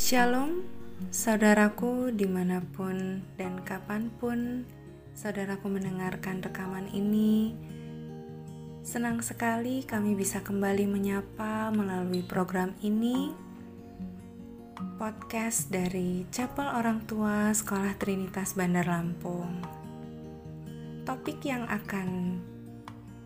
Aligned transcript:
Shalom, 0.00 0.64
saudaraku 1.12 2.08
di 2.08 2.24
mana 2.24 2.64
pun 2.72 3.20
dan 3.36 3.60
kapan 3.68 4.08
pun 4.16 4.64
saudaraku 5.12 5.68
mendengarkan 5.68 6.40
rekaman 6.40 6.88
ini. 6.88 7.52
Senang 8.80 9.20
sekali 9.20 9.84
kami 9.84 10.16
bisa 10.16 10.40
kembali 10.40 10.88
menyapa 10.88 11.68
melalui 11.76 12.24
program 12.24 12.72
ini, 12.80 13.36
podcast 14.96 15.68
dari 15.68 16.24
Chapel 16.32 16.64
Orang 16.64 17.04
Tua 17.04 17.52
Sekolah 17.52 17.92
Trinitas 18.00 18.56
Bandar 18.56 18.88
Lampung. 18.88 19.52
Topik 21.04 21.44
yang 21.44 21.68
akan 21.68 22.40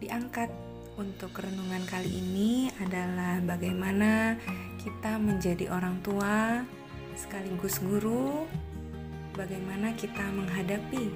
diangkat 0.03 0.51
untuk 0.95 1.35
renungan 1.35 1.83
kali 1.91 2.07
ini 2.07 2.71
adalah 2.79 3.43
bagaimana 3.43 4.39
kita 4.79 5.19
menjadi 5.19 5.71
orang 5.75 5.99
tua 6.07 6.63
sekaligus 7.19 7.83
guru, 7.83 8.47
bagaimana 9.35 9.95
kita 9.99 10.23
menghadapi 10.23 11.11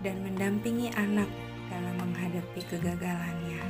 dan 0.00 0.20
mendampingi 0.24 0.88
anak 0.96 1.28
dalam 1.68 1.94
menghadapi 2.00 2.60
kegagalannya. 2.68 3.62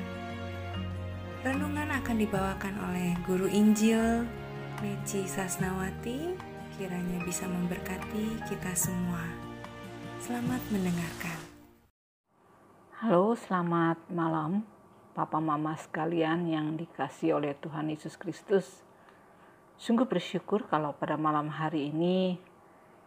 Renungan 1.43 1.91
akan 2.03 2.17
dibawakan 2.23 2.75
oleh 2.91 3.19
guru 3.27 3.51
Injil 3.51 4.23
Meci 4.79 5.27
Sasnawati, 5.27 6.39
kiranya 6.79 7.19
bisa 7.27 7.47
memberkati 7.51 8.39
kita 8.47 8.73
semua. 8.79 9.27
Selamat 10.23 10.63
mendengarkan. 10.71 11.39
Halo, 13.03 13.35
selamat 13.35 13.99
malam. 14.15 14.72
Papa 15.13 15.45
Mama 15.45 15.77
sekalian 15.77 16.49
yang 16.49 16.73
dikasih 16.73 17.37
oleh 17.37 17.53
Tuhan 17.61 17.93
Yesus 17.93 18.17
Kristus. 18.17 18.81
Sungguh 19.77 20.09
bersyukur 20.09 20.65
kalau 20.65 20.97
pada 20.97 21.21
malam 21.21 21.53
hari 21.53 21.93
ini 21.93 22.41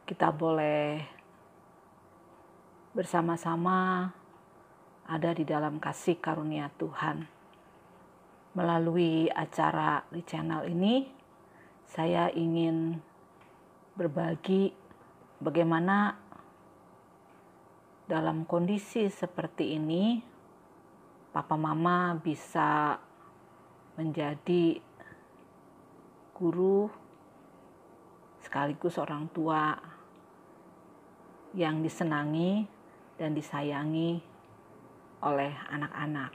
kita 0.05 0.29
boleh 0.29 1.01
bersama-sama 2.93 4.13
ada 5.09 5.33
di 5.33 5.49
dalam 5.49 5.81
kasih 5.81 6.21
karunia 6.21 6.69
Tuhan. 6.77 7.25
Melalui 8.53 9.25
acara 9.33 10.05
di 10.13 10.21
channel 10.21 10.69
ini, 10.69 11.09
saya 11.89 12.29
ingin 12.29 13.01
berbagi 13.97 14.69
bagaimana 15.41 16.21
dalam 18.05 18.45
kondisi 18.45 19.09
seperti 19.09 19.73
ini 19.73 20.34
papa 21.35 21.59
mama 21.59 22.15
bisa 22.15 22.95
menjadi 23.99 24.79
guru 26.31 26.87
sekaligus 28.39 28.95
orang 28.95 29.27
tua 29.35 29.75
yang 31.51 31.83
disenangi 31.83 32.63
dan 33.19 33.35
disayangi 33.35 34.23
oleh 35.27 35.51
anak-anak. 35.75 36.31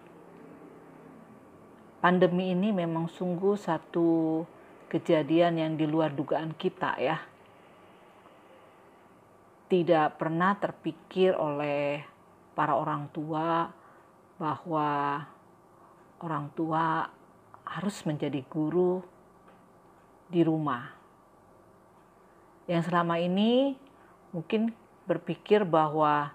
Pandemi 2.05 2.53
ini 2.53 2.69
memang 2.69 3.09
sungguh 3.09 3.57
satu 3.57 4.45
kejadian 4.93 5.65
yang 5.65 5.73
di 5.81 5.89
luar 5.89 6.13
dugaan 6.13 6.53
kita 6.53 7.01
ya. 7.01 7.17
Tidak 9.65 10.21
pernah 10.21 10.61
terpikir 10.61 11.33
oleh 11.33 12.05
para 12.53 12.77
orang 12.77 13.09
tua 13.09 13.80
bahwa 14.41 15.21
orang 16.25 16.49
tua 16.57 17.05
harus 17.69 18.01
menjadi 18.09 18.41
guru 18.49 19.05
di 20.33 20.41
rumah. 20.41 20.97
Yang 22.65 22.89
selama 22.89 23.21
ini 23.21 23.77
mungkin 24.33 24.73
berpikir 25.05 25.69
bahwa 25.69 26.33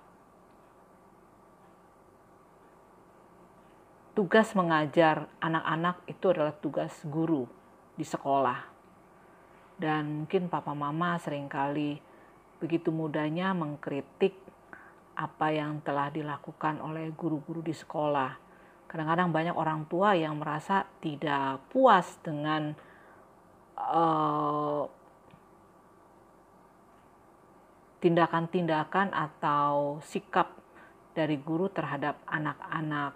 tugas 4.14 4.54
mengajar 4.54 5.26
anak-anak 5.42 6.06
itu 6.06 6.26
adalah 6.30 6.54
tugas 6.54 6.94
guru 7.10 7.50
di 7.98 8.06
sekolah. 8.06 8.70
Dan 9.82 10.24
mungkin 10.24 10.46
papa 10.48 10.78
mama 10.78 11.18
sering 11.18 11.50
kali 11.50 11.98
begitu 12.62 12.94
mudahnya 12.94 13.52
mengkritik 13.52 14.45
apa 15.16 15.48
yang 15.52 15.80
telah 15.82 16.12
dilakukan 16.12 16.84
oleh 16.84 17.12
guru-guru 17.16 17.64
di 17.64 17.72
sekolah. 17.72 18.36
Kadang-kadang 18.86 19.32
banyak 19.32 19.56
orang 19.56 19.88
tua 19.88 20.14
yang 20.16 20.38
merasa 20.40 20.86
tidak 21.00 21.64
puas 21.72 22.20
dengan 22.24 22.76
tindakan 23.76 24.94
tindakan-tindakan 28.00 29.12
atau 29.12 30.00
sikap 30.00 30.54
dari 31.12 31.40
guru 31.40 31.68
terhadap 31.72 32.22
anak-anak 32.28 33.12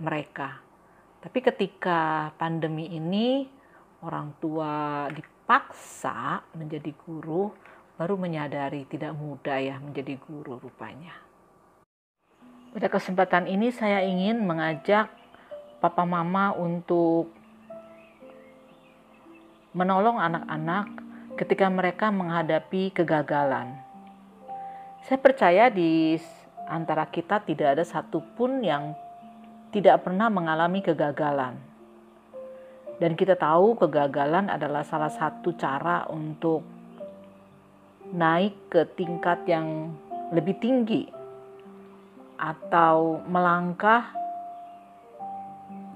mereka. 0.00 0.60
Tapi 1.20 1.38
ketika 1.44 2.32
pandemi 2.40 2.88
ini 2.96 3.44
orang 4.00 4.32
tua 4.40 5.04
dipaksa 5.12 6.40
menjadi 6.56 6.96
guru, 6.96 7.52
baru 8.00 8.16
menyadari 8.16 8.88
tidak 8.88 9.12
mudah 9.12 9.60
ya 9.60 9.76
menjadi 9.76 10.16
guru 10.16 10.56
rupanya. 10.56 11.29
Pada 12.70 12.86
kesempatan 12.86 13.50
ini 13.50 13.74
saya 13.74 13.98
ingin 14.06 14.46
mengajak 14.46 15.10
papa 15.82 16.06
mama 16.06 16.54
untuk 16.54 17.34
menolong 19.74 20.22
anak-anak 20.22 20.86
ketika 21.34 21.66
mereka 21.66 22.14
menghadapi 22.14 22.94
kegagalan. 22.94 23.74
Saya 25.02 25.18
percaya 25.18 25.66
di 25.66 26.14
antara 26.70 27.10
kita 27.10 27.42
tidak 27.42 27.74
ada 27.74 27.82
satupun 27.82 28.62
yang 28.62 28.94
tidak 29.74 30.06
pernah 30.06 30.30
mengalami 30.30 30.78
kegagalan. 30.78 31.58
Dan 33.02 33.18
kita 33.18 33.34
tahu 33.34 33.82
kegagalan 33.82 34.46
adalah 34.46 34.86
salah 34.86 35.10
satu 35.10 35.58
cara 35.58 36.06
untuk 36.06 36.62
naik 38.14 38.70
ke 38.70 38.86
tingkat 38.94 39.42
yang 39.50 39.90
lebih 40.30 40.54
tinggi 40.62 41.18
atau 42.40 43.20
melangkah 43.28 44.08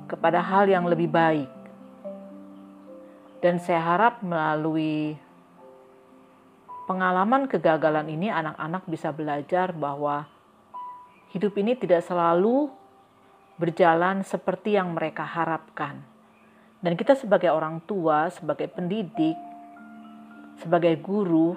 kepada 0.04 0.44
hal 0.44 0.68
yang 0.68 0.84
lebih 0.84 1.08
baik. 1.08 1.48
Dan 3.40 3.56
saya 3.60 3.80
harap 3.80 4.20
melalui 4.20 5.16
pengalaman 6.84 7.48
kegagalan 7.48 8.12
ini 8.12 8.28
anak-anak 8.28 8.84
bisa 8.84 9.08
belajar 9.08 9.72
bahwa 9.72 10.28
hidup 11.32 11.56
ini 11.56 11.72
tidak 11.80 12.04
selalu 12.04 12.68
berjalan 13.56 14.20
seperti 14.20 14.76
yang 14.76 14.92
mereka 14.92 15.24
harapkan. 15.24 16.04
Dan 16.84 17.00
kita 17.00 17.16
sebagai 17.16 17.48
orang 17.48 17.80
tua, 17.88 18.28
sebagai 18.28 18.68
pendidik, 18.68 19.36
sebagai 20.60 21.00
guru, 21.00 21.56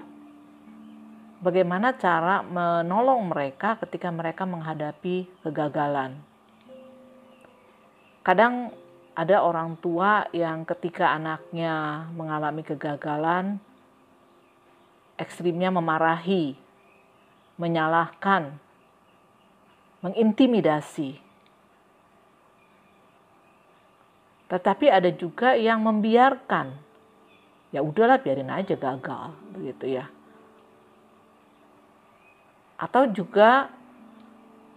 bagaimana 1.42 1.94
cara 1.98 2.42
menolong 2.42 3.30
mereka 3.30 3.78
ketika 3.86 4.10
mereka 4.10 4.44
menghadapi 4.44 5.30
kegagalan. 5.46 6.18
Kadang 8.26 8.74
ada 9.18 9.42
orang 9.42 9.80
tua 9.80 10.28
yang 10.36 10.68
ketika 10.68 11.16
anaknya 11.16 12.06
mengalami 12.14 12.62
kegagalan, 12.62 13.58
ekstrimnya 15.16 15.72
memarahi, 15.72 16.58
menyalahkan, 17.56 18.54
mengintimidasi. 20.04 21.18
Tetapi 24.48 24.86
ada 24.88 25.12
juga 25.12 25.56
yang 25.56 25.84
membiarkan. 25.84 26.72
Ya 27.72 27.84
udahlah 27.84 28.16
biarin 28.24 28.48
aja 28.48 28.80
gagal 28.80 29.36
begitu 29.52 30.00
ya 30.00 30.08
atau 32.78 33.10
juga 33.10 33.74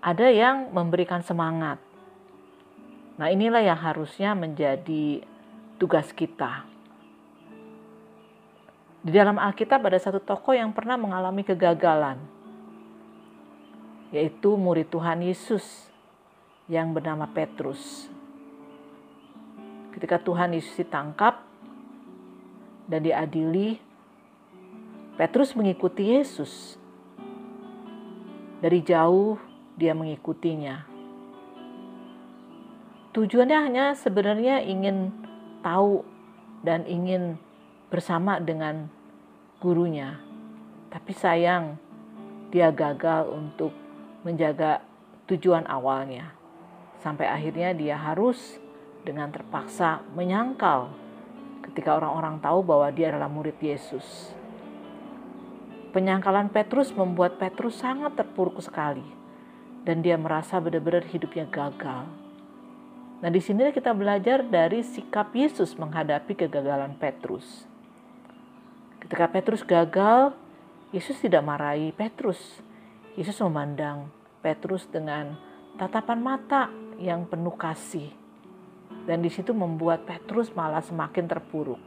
ada 0.01 0.27
yang 0.33 0.73
memberikan 0.73 1.21
semangat. 1.21 1.77
Nah, 3.21 3.29
inilah 3.29 3.61
yang 3.61 3.77
harusnya 3.77 4.33
menjadi 4.33 5.21
tugas 5.77 6.09
kita. 6.17 6.65
Di 9.05 9.13
dalam 9.13 9.37
Alkitab 9.37 9.85
ada 9.85 10.01
satu 10.01 10.21
tokoh 10.21 10.57
yang 10.57 10.73
pernah 10.73 10.97
mengalami 10.97 11.45
kegagalan, 11.45 12.17
yaitu 14.09 14.57
murid 14.57 14.89
Tuhan 14.89 15.21
Yesus 15.21 15.93
yang 16.65 16.97
bernama 16.97 17.29
Petrus. 17.29 18.09
Ketika 19.93 20.17
Tuhan 20.17 20.57
Yesus 20.57 20.73
ditangkap 20.81 21.45
dan 22.89 23.05
diadili, 23.05 23.77
Petrus 25.21 25.53
mengikuti 25.53 26.17
Yesus 26.17 26.80
dari 28.61 28.85
jauh 28.85 29.41
dia 29.81 29.97
mengikutinya. 29.97 30.85
Tujuannya 33.11 33.59
hanya 33.59 33.87
sebenarnya 33.99 34.63
ingin 34.63 35.11
tahu 35.65 36.07
dan 36.63 36.87
ingin 36.87 37.41
bersama 37.91 38.39
dengan 38.39 38.87
gurunya. 39.59 40.21
Tapi 40.93 41.11
sayang, 41.11 41.75
dia 42.55 42.71
gagal 42.71 43.27
untuk 43.33 43.75
menjaga 44.23 44.85
tujuan 45.27 45.67
awalnya. 45.67 46.37
Sampai 47.01 47.27
akhirnya 47.27 47.73
dia 47.73 47.97
harus 47.97 48.61
dengan 49.03 49.33
terpaksa 49.33 50.05
menyangkal 50.13 50.93
ketika 51.65 51.97
orang-orang 51.97 52.37
tahu 52.39 52.61
bahwa 52.61 52.89
dia 52.93 53.11
adalah 53.11 53.33
murid 53.33 53.57
Yesus. 53.59 54.37
Penyangkalan 55.91 56.55
Petrus 56.55 56.95
membuat 56.95 57.43
Petrus 57.43 57.83
sangat 57.83 58.15
terpuruk 58.15 58.63
sekali 58.63 59.03
dan 59.83 60.07
dia 60.07 60.15
merasa 60.15 60.63
benar-benar 60.63 61.03
hidupnya 61.03 61.51
gagal. 61.51 62.07
Nah, 63.21 63.29
di 63.29 63.43
sini 63.43 63.69
kita 63.75 63.91
belajar 63.91 64.47
dari 64.47 64.87
sikap 64.87 65.35
Yesus 65.35 65.75
menghadapi 65.75 66.39
kegagalan 66.39 66.95
Petrus. 66.95 67.67
Ketika 69.03 69.27
Petrus 69.29 69.67
gagal, 69.67 70.31
Yesus 70.95 71.19
tidak 71.19 71.43
marahi 71.43 71.91
Petrus. 71.91 72.39
Yesus 73.19 73.37
memandang 73.43 74.09
Petrus 74.41 74.87
dengan 74.87 75.35
tatapan 75.75 76.23
mata 76.23 76.71
yang 77.03 77.27
penuh 77.27 77.59
kasih. 77.59 78.15
Dan 79.11 79.27
di 79.27 79.29
situ 79.29 79.51
membuat 79.51 80.07
Petrus 80.07 80.55
malah 80.55 80.81
semakin 80.87 81.27
terpuruk. 81.27 81.83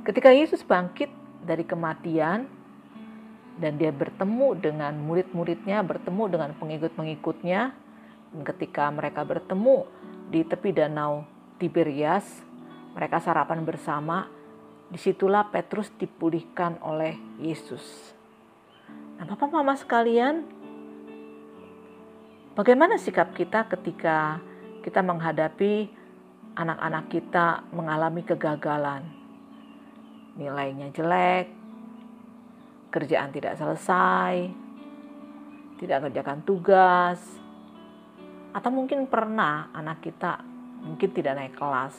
Ketika 0.00 0.32
Yesus 0.32 0.64
bangkit 0.64 1.19
dari 1.50 1.66
kematian 1.66 2.46
dan 3.58 3.74
dia 3.74 3.90
bertemu 3.90 4.54
dengan 4.54 4.94
murid-muridnya, 4.94 5.82
bertemu 5.82 6.22
dengan 6.30 6.50
pengikut-pengikutnya, 6.54 7.74
ketika 8.46 8.86
mereka 8.94 9.26
bertemu 9.26 9.90
di 10.30 10.46
tepi 10.46 10.70
danau 10.70 11.26
Tiberias, 11.58 12.24
mereka 12.94 13.18
sarapan 13.18 13.66
bersama, 13.66 14.30
di 14.88 14.96
situlah 14.96 15.50
Petrus 15.50 15.92
dipulihkan 15.98 16.80
oleh 16.80 17.18
Yesus. 17.36 18.14
Nah, 19.20 19.28
Bapak 19.28 19.52
Mama 19.52 19.76
sekalian, 19.76 20.46
bagaimana 22.56 22.96
sikap 22.96 23.36
kita 23.36 23.68
ketika 23.68 24.40
kita 24.80 25.04
menghadapi 25.04 25.92
anak-anak 26.56 27.12
kita 27.12 27.68
mengalami 27.76 28.24
kegagalan? 28.24 29.19
Nilainya 30.40 30.88
jelek, 30.88 31.52
kerjaan 32.88 33.28
tidak 33.28 33.60
selesai, 33.60 34.48
tidak 35.76 36.08
kerjakan 36.08 36.40
tugas, 36.48 37.20
atau 38.56 38.70
mungkin 38.72 39.04
pernah 39.04 39.68
anak 39.76 40.00
kita 40.00 40.40
mungkin 40.80 41.12
tidak 41.12 41.36
naik 41.36 41.54
kelas, 41.60 41.92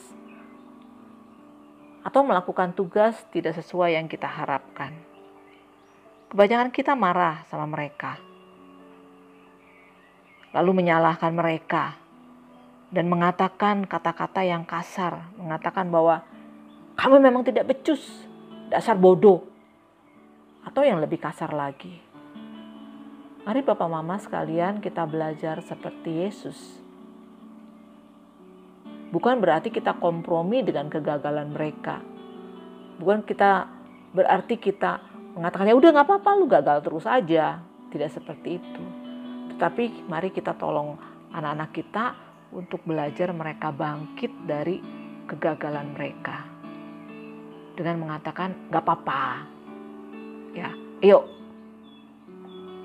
atau 2.01 2.25
melakukan 2.25 2.73
tugas 2.73 3.13
tidak 3.29 3.53
sesuai 3.61 3.93
yang 3.93 4.09
kita 4.09 4.25
harapkan. 4.25 4.97
Kebanyakan 6.33 6.73
kita 6.73 6.97
marah 6.97 7.45
sama 7.45 7.69
mereka, 7.69 8.17
lalu 10.49 10.81
menyalahkan 10.81 11.29
mereka, 11.29 11.93
dan 12.89 13.05
mengatakan 13.05 13.85
kata-kata 13.85 14.41
yang 14.41 14.65
kasar, 14.65 15.29
mengatakan 15.37 15.93
bahwa 15.93 16.25
kamu 16.99 17.17
memang 17.23 17.43
tidak 17.47 17.69
becus, 17.69 18.30
dasar 18.71 18.95
bodoh, 18.95 19.43
atau 20.63 20.81
yang 20.87 21.03
lebih 21.03 21.19
kasar 21.19 21.51
lagi. 21.51 21.99
Mari 23.43 23.65
Bapak 23.65 23.89
Mama 23.91 24.15
sekalian 24.21 24.79
kita 24.79 25.03
belajar 25.03 25.59
seperti 25.59 26.23
Yesus. 26.23 26.79
Bukan 29.11 29.43
berarti 29.43 29.73
kita 29.75 29.99
kompromi 29.99 30.63
dengan 30.63 30.87
kegagalan 30.87 31.51
mereka. 31.51 31.99
Bukan 32.95 33.27
kita 33.27 33.67
berarti 34.15 34.55
kita 34.55 35.11
mengatakan 35.35 35.71
ya 35.71 35.75
udah 35.75 35.89
nggak 35.95 36.07
apa-apa 36.07 36.29
lu 36.35 36.45
gagal 36.47 36.83
terus 36.83 37.07
aja 37.07 37.63
tidak 37.91 38.11
seperti 38.11 38.59
itu 38.59 38.83
tetapi 39.55 40.07
mari 40.11 40.35
kita 40.35 40.51
tolong 40.59 40.99
anak-anak 41.31 41.71
kita 41.71 42.05
untuk 42.51 42.83
belajar 42.83 43.31
mereka 43.31 43.71
bangkit 43.71 44.31
dari 44.43 44.83
kegagalan 45.31 45.95
mereka 45.95 46.50
dengan 47.75 48.01
mengatakan 48.01 48.55
nggak 48.69 48.83
apa-apa 48.83 49.23
ya 50.55 50.69
yuk 51.01 51.23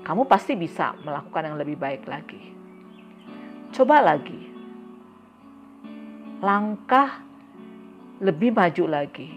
kamu 0.07 0.23
pasti 0.25 0.55
bisa 0.55 0.95
melakukan 1.03 1.51
yang 1.51 1.57
lebih 1.59 1.75
baik 1.75 2.07
lagi 2.07 2.55
coba 3.75 4.01
lagi 4.01 4.47
langkah 6.39 7.21
lebih 8.23 8.53
maju 8.53 8.85
lagi 8.87 9.29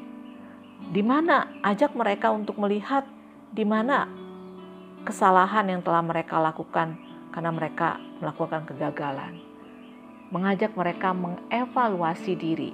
di 0.90 1.02
mana 1.04 1.60
ajak 1.62 1.94
mereka 1.94 2.32
untuk 2.32 2.58
melihat 2.58 3.04
di 3.50 3.62
mana 3.62 4.10
kesalahan 5.04 5.66
yang 5.70 5.80
telah 5.80 6.04
mereka 6.04 6.38
lakukan 6.38 6.98
karena 7.30 7.50
mereka 7.54 7.96
melakukan 8.20 8.66
kegagalan. 8.68 9.38
Mengajak 10.30 10.74
mereka 10.78 11.10
mengevaluasi 11.10 12.34
diri. 12.38 12.70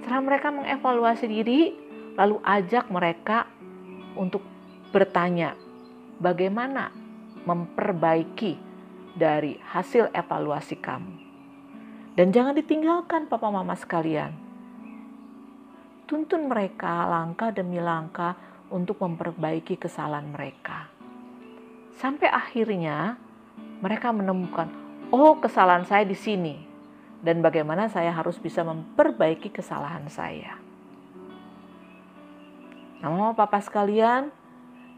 Setelah 0.00 0.24
mereka 0.24 0.48
mengevaluasi 0.48 1.28
diri, 1.28 1.76
lalu 2.16 2.40
ajak 2.40 2.88
mereka 2.88 3.44
untuk 4.16 4.40
bertanya 4.96 5.52
bagaimana 6.16 6.88
memperbaiki 7.44 8.56
dari 9.12 9.60
hasil 9.60 10.08
evaluasi 10.16 10.80
kamu. 10.80 11.14
Dan 12.16 12.32
jangan 12.32 12.56
ditinggalkan 12.56 13.28
papa 13.28 13.52
mama 13.52 13.76
sekalian 13.76 14.50
tuntun 16.10 16.50
mereka 16.50 17.06
langkah 17.06 17.54
demi 17.54 17.78
langkah 17.78 18.34
untuk 18.66 18.98
memperbaiki 18.98 19.78
kesalahan 19.78 20.26
mereka. 20.34 20.90
Sampai 22.02 22.26
akhirnya 22.26 23.14
mereka 23.78 24.10
menemukan, 24.10 24.66
oh 25.14 25.38
kesalahan 25.38 25.86
saya 25.86 26.02
di 26.02 26.18
sini 26.18 26.69
dan 27.20 27.44
bagaimana 27.44 27.88
saya 27.92 28.12
harus 28.12 28.40
bisa 28.40 28.64
memperbaiki 28.64 29.52
kesalahan 29.52 30.08
saya. 30.08 30.56
Mama 33.00 33.32
papa 33.32 33.60
sekalian, 33.64 34.28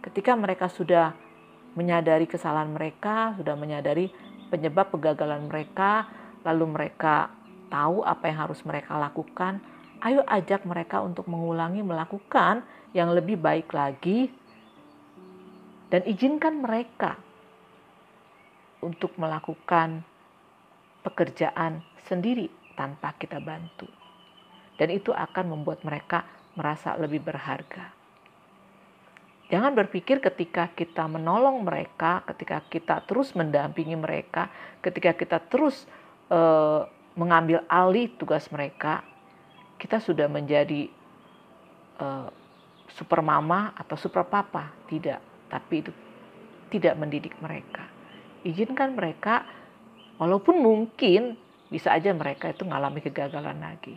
ketika 0.03 0.35
mereka 0.35 0.67
sudah 0.67 1.15
menyadari 1.79 2.27
kesalahan 2.27 2.75
mereka, 2.75 3.35
sudah 3.39 3.55
menyadari 3.55 4.11
penyebab 4.51 4.91
kegagalan 4.91 5.47
mereka, 5.47 6.11
lalu 6.43 6.67
mereka 6.67 7.31
tahu 7.71 8.03
apa 8.03 8.27
yang 8.27 8.39
harus 8.47 8.61
mereka 8.67 8.99
lakukan, 8.99 9.63
ayo 10.03 10.27
ajak 10.27 10.67
mereka 10.67 10.99
untuk 11.01 11.31
mengulangi 11.31 11.81
melakukan 11.81 12.67
yang 12.93 13.15
lebih 13.15 13.39
baik 13.39 13.71
lagi 13.71 14.29
dan 15.89 16.03
izinkan 16.05 16.61
mereka 16.61 17.17
untuk 18.83 19.15
melakukan 19.15 20.03
pekerjaan 21.07 21.81
sendiri 22.07 22.51
tanpa 22.75 23.15
kita 23.19 23.39
bantu. 23.39 23.87
Dan 24.77 24.91
itu 24.91 25.13
akan 25.13 25.53
membuat 25.53 25.85
mereka 25.85 26.25
merasa 26.57 26.97
lebih 26.97 27.23
berharga. 27.23 27.93
Jangan 29.53 29.77
berpikir 29.77 30.25
ketika 30.25 30.73
kita 30.73 31.05
menolong 31.05 31.61
mereka, 31.61 32.25
ketika 32.25 32.65
kita 32.73 33.05
terus 33.05 33.37
mendampingi 33.37 34.01
mereka, 34.01 34.49
ketika 34.81 35.13
kita 35.13 35.39
terus 35.45 35.85
uh, 36.33 36.89
mengambil 37.13 37.61
alih 37.69 38.09
tugas 38.17 38.49
mereka, 38.49 39.05
kita 39.77 40.01
sudah 40.01 40.25
menjadi 40.25 40.89
uh, 42.01 42.33
super 42.97 43.21
mama 43.21 43.77
atau 43.77 43.93
super 44.01 44.25
papa, 44.25 44.73
tidak. 44.89 45.21
Tapi 45.53 45.75
itu 45.85 45.93
tidak 46.73 46.97
mendidik 46.97 47.37
mereka. 47.45 47.85
Izinkan 48.49 48.97
mereka, 48.97 49.45
walaupun 50.17 50.65
mungkin 50.65 51.37
bisa 51.73 51.97
aja 51.97 52.13
mereka 52.13 52.53
itu 52.53 52.69
mengalami 52.69 53.01
kegagalan 53.01 53.57
lagi. 53.57 53.97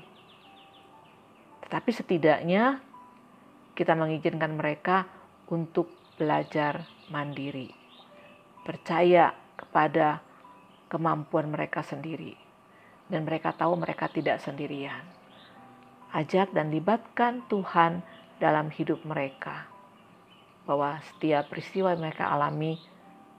Tetapi 1.68 1.90
setidaknya 1.92 2.80
kita 3.76 3.92
mengizinkan 3.92 4.56
mereka 4.56 5.04
untuk 5.52 5.92
belajar 6.16 6.88
mandiri. 7.12 7.68
Percaya 8.64 9.36
kepada 9.60 10.24
kemampuan 10.88 11.52
mereka 11.52 11.84
sendiri. 11.84 12.40
Dan 13.06 13.28
mereka 13.28 13.54
tahu 13.54 13.78
mereka 13.78 14.10
tidak 14.10 14.42
sendirian 14.42 15.16
ajak 16.16 16.56
dan 16.56 16.72
libatkan 16.72 17.44
Tuhan 17.52 18.00
dalam 18.40 18.72
hidup 18.72 19.04
mereka. 19.04 19.68
Bahwa 20.64 21.04
setiap 21.04 21.52
peristiwa 21.52 21.92
yang 21.92 22.08
mereka 22.08 22.32
alami, 22.32 22.80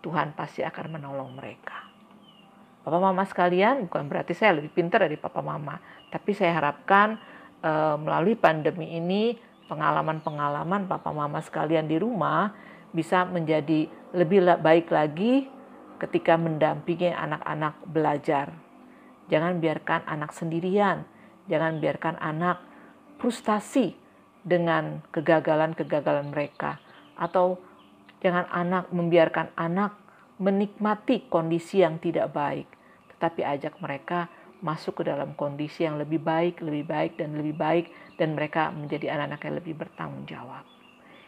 Tuhan 0.05 0.37
pasti 0.37 0.61
akan 0.61 1.01
menolong 1.01 1.33
mereka. 1.33 1.86
Papa 2.87 3.03
mama 3.03 3.27
sekalian, 3.27 3.91
bukan 3.91 4.07
berarti 4.07 4.31
saya 4.31 4.63
lebih 4.63 4.71
pintar 4.71 5.03
dari 5.03 5.19
papa 5.19 5.43
mama, 5.43 5.83
tapi 6.07 6.31
saya 6.39 6.55
harapkan 6.55 7.19
e, 7.59 7.71
melalui 7.99 8.39
pandemi 8.39 8.95
ini 8.95 9.35
pengalaman-pengalaman 9.67 10.87
papa 10.87 11.11
mama 11.11 11.43
sekalian 11.43 11.91
di 11.91 11.99
rumah 11.99 12.55
bisa 12.95 13.27
menjadi 13.27 13.91
lebih 14.15 14.63
baik 14.63 14.95
lagi 14.95 15.51
ketika 15.99 16.39
mendampingi 16.39 17.11
anak-anak 17.11 17.75
belajar. 17.91 18.55
Jangan 19.27 19.59
biarkan 19.59 20.07
anak 20.07 20.31
sendirian, 20.31 21.03
Jangan 21.47 21.79
biarkan 21.79 22.19
anak 22.19 22.59
frustasi 23.23 23.95
dengan 24.43 25.03
kegagalan-kegagalan 25.15 26.35
mereka. 26.35 26.83
Atau 27.15 27.63
jangan 28.21 28.51
anak 28.51 28.91
membiarkan 28.91 29.55
anak 29.55 29.95
menikmati 30.43 31.31
kondisi 31.31 31.81
yang 31.81 31.97
tidak 32.03 32.35
baik, 32.35 32.69
tetapi 33.17 33.43
ajak 33.43 33.81
mereka 33.81 34.29
masuk 34.65 35.01
ke 35.01 35.13
dalam 35.13 35.37
kondisi 35.37 35.85
yang 35.85 36.01
lebih 36.01 36.21
baik, 36.21 36.65
lebih 36.65 36.85
baik 36.89 37.13
dan 37.21 37.37
lebih 37.37 37.55
baik 37.57 37.87
dan 38.17 38.33
mereka 38.33 38.73
menjadi 38.73 39.13
anak-anak 39.13 39.41
yang 39.45 39.57
lebih 39.61 39.75
bertanggung 39.77 40.25
jawab. 40.25 40.65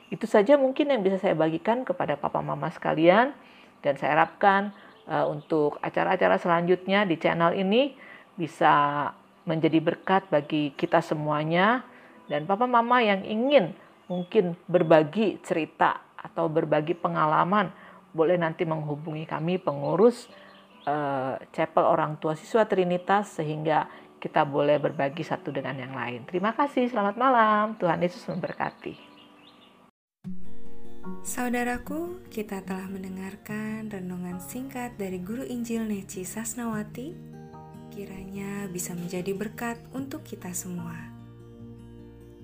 Itu 0.09 0.25
saja 0.25 0.57
mungkin 0.57 0.89
yang 0.89 1.05
bisa 1.05 1.21
saya 1.21 1.37
bagikan 1.37 1.85
kepada 1.85 2.17
papa 2.17 2.41
mama 2.41 2.73
sekalian 2.73 3.37
dan 3.85 3.95
saya 4.01 4.17
harapkan 4.17 4.73
uh, 5.05 5.29
untuk 5.29 5.77
acara-acara 5.85 6.41
selanjutnya 6.41 7.05
di 7.05 7.21
channel 7.21 7.53
ini 7.53 7.93
bisa 8.41 9.09
menjadi 9.45 9.81
berkat 9.81 10.29
bagi 10.33 10.73
kita 10.77 11.05
semuanya 11.05 11.85
dan 12.29 12.49
papa 12.49 12.65
mama 12.65 13.01
yang 13.05 13.25
ingin 13.25 13.77
mungkin 14.09 14.57
berbagi 14.69 15.41
cerita 15.45 16.01
atau 16.17 16.49
berbagi 16.49 16.97
pengalaman 16.97 17.69
boleh 18.13 18.41
nanti 18.41 18.65
menghubungi 18.65 19.29
kami 19.29 19.61
pengurus 19.61 20.29
uh, 20.89 21.37
chapel 21.53 21.85
orang 21.85 22.17
tua 22.17 22.33
siswa 22.33 22.65
Trinitas 22.65 23.37
sehingga 23.37 23.85
kita 24.19 24.43
boleh 24.43 24.83
berbagi 24.83 25.23
satu 25.23 25.55
dengan 25.55 25.79
yang 25.79 25.95
lain. 25.95 26.27
Terima 26.27 26.57
kasih, 26.57 26.91
selamat 26.91 27.15
malam. 27.15 27.79
Tuhan 27.79 28.03
Yesus 28.03 28.27
memberkati. 28.27 29.21
Saudaraku, 31.23 32.25
kita 32.29 32.65
telah 32.65 32.89
mendengarkan 32.91 33.89
renungan 33.89 34.43
singkat 34.43 34.99
dari 34.99 35.23
Guru 35.23 35.47
Injil 35.47 35.87
Neci 35.87 36.27
Sasnawati. 36.27 37.15
Kiranya 37.95 38.69
bisa 38.69 38.93
menjadi 38.93 39.33
berkat 39.33 39.81
untuk 39.95 40.27
kita 40.27 40.53
semua. 40.53 40.95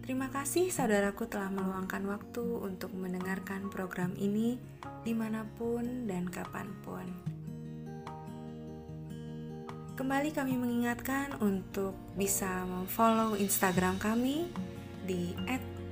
Terima 0.04 0.28
kasih 0.28 0.68
saudaraku 0.68 1.24
telah 1.32 1.48
meluangkan 1.48 2.04
waktu 2.04 2.44
untuk 2.60 2.92
mendengarkan 2.92 3.72
program 3.72 4.12
ini 4.20 4.60
di 5.00 5.16
mana 5.16 5.48
pun 5.56 6.04
dan 6.04 6.28
kapan 6.28 6.68
pun. 6.84 7.08
Kembali 9.94 10.34
kami 10.34 10.58
mengingatkan 10.58 11.38
untuk 11.38 11.94
bisa 12.18 12.66
memfollow 12.66 13.38
Instagram 13.38 13.94
kami 14.02 14.50
di 15.06 15.30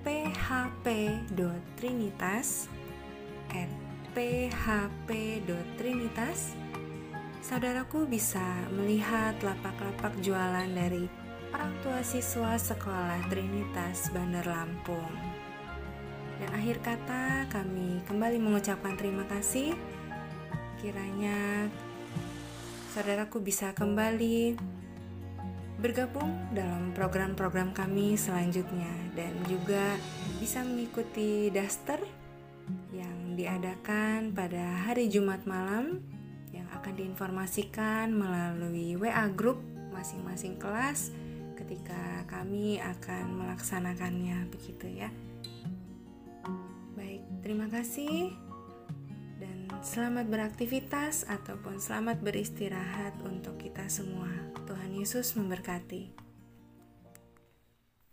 php.trinitas 0.03 2.67
php.trinitas 4.11 6.59
Saudaraku 7.43 8.07
bisa 8.11 8.43
melihat 8.75 9.39
lapak-lapak 9.39 10.19
jualan 10.19 10.67
dari 10.67 11.07
orang 11.55 11.71
tua 11.87 12.03
siswa 12.03 12.59
sekolah 12.59 13.23
Trinitas 13.31 14.11
Bandar 14.11 14.51
Lampung. 14.51 15.15
Dan 16.43 16.51
akhir 16.55 16.79
kata 16.83 17.47
kami 17.55 18.03
kembali 18.11 18.39
mengucapkan 18.43 18.99
terima 18.99 19.23
kasih. 19.31 19.79
Kiranya 20.83 21.71
saudaraku 22.93 23.41
bisa 23.41 23.73
kembali 23.73 24.53
bergabung 25.81 26.29
dalam 26.53 26.93
program-program 26.93 27.73
kami 27.73 28.21
selanjutnya 28.21 28.93
dan 29.17 29.33
juga 29.49 29.97
bisa 30.37 30.61
mengikuti 30.61 31.49
daster 31.49 32.05
yang 32.93 33.33
diadakan 33.33 34.37
pada 34.37 34.85
hari 34.85 35.09
Jumat 35.09 35.41
malam 35.49 36.05
yang 36.53 36.69
akan 36.77 36.93
diinformasikan 36.93 38.13
melalui 38.13 39.01
WA 39.01 39.25
group 39.33 39.65
masing-masing 39.97 40.61
kelas 40.61 41.17
ketika 41.57 42.29
kami 42.29 42.77
akan 42.77 43.41
melaksanakannya 43.41 44.53
begitu 44.53 45.01
ya. 45.01 45.09
Baik, 46.93 47.25
terima 47.41 47.73
kasih 47.73 48.52
selamat 49.83 50.31
beraktivitas 50.31 51.27
ataupun 51.27 51.83
selamat 51.83 52.23
beristirahat 52.23 53.19
untuk 53.27 53.59
kita 53.59 53.91
semua. 53.91 54.31
Tuhan 54.63 54.95
Yesus 54.95 55.35
memberkati. 55.35 56.32